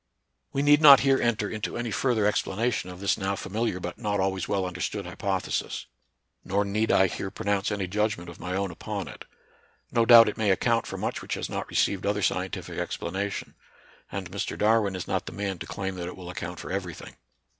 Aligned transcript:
We 0.51 0.63
need 0.63 0.81
not 0.81 1.01
here 1.01 1.21
enter 1.21 1.47
into 1.47 1.77
any 1.77 1.91
further 1.91 2.25
ex 2.25 2.41
planation 2.41 2.91
of 2.91 2.99
this 3.01 3.19
now 3.19 3.35
familiar 3.35 3.79
but 3.79 3.99
not 3.99 4.19
always 4.19 4.47
well 4.47 4.65
understood 4.65 5.05
hypothesis; 5.05 5.85
nor 6.43 6.65
need 6.65 6.91
I 6.91 7.05
here 7.05 7.29
pronounce 7.29 7.71
any 7.71 7.85
judgment 7.85 8.27
of 8.27 8.39
my 8.39 8.55
own 8.55 8.71
upon 8.71 9.07
it. 9.07 9.25
No 9.91 10.07
doubt 10.07 10.27
it 10.27 10.37
may 10.37 10.49
account 10.49 10.87
for 10.87 10.97
much 10.97 11.21
which 11.21 11.35
has 11.35 11.51
not 11.51 11.69
received 11.69 12.07
other 12.07 12.23
scientific 12.23 12.79
explanation; 12.79 13.53
and 14.11 14.31
Mr. 14.31 14.57
Darwin 14.57 14.95
is 14.95 15.07
not 15.07 15.27
the 15.27 15.33
man 15.33 15.59
to 15.59 15.67
claim 15.67 15.93
that 15.97 16.07
it 16.07 16.17
will 16.17 16.31
account 16.31 16.59
for 16.59 16.71
every 16.71 16.95
thing. 16.95 17.17